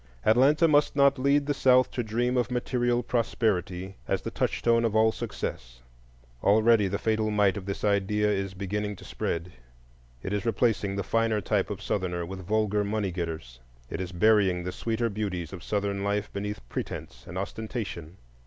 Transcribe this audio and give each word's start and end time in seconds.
Atlanta 0.25 0.67
must 0.67 0.95
not 0.95 1.19
lead 1.19 1.45
the 1.45 1.53
South 1.53 1.91
to 1.91 2.01
dream 2.01 2.35
of 2.35 2.49
material 2.49 3.03
prosperity 3.03 3.97
as 4.07 4.23
the 4.23 4.31
touchstone 4.31 4.83
of 4.83 4.95
all 4.95 5.11
success; 5.11 5.81
already 6.41 6.87
the 6.87 6.97
fatal 6.97 7.29
might 7.29 7.55
of 7.55 7.67
this 7.67 7.83
idea 7.83 8.27
is 8.27 8.55
beginning 8.55 8.95
to 8.95 9.03
spread; 9.05 9.51
it 10.23 10.33
is 10.33 10.43
replacing 10.43 10.95
the 10.95 11.03
finer 11.03 11.39
type 11.39 11.69
of 11.69 11.83
Southerner 11.83 12.25
with 12.25 12.47
vulgar 12.47 12.83
money 12.83 13.11
getters; 13.11 13.59
it 13.91 14.01
is 14.01 14.11
burying 14.11 14.63
the 14.63 14.71
sweeter 14.71 15.07
beauties 15.07 15.53
of 15.53 15.61
Southern 15.63 16.03
life 16.03 16.33
beneath 16.33 16.67
pretence 16.67 17.23
and 17.27 17.37
ostentation. 17.37 18.17